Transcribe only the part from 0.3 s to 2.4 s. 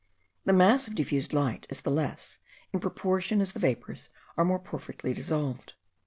The mass of diffused light is the less,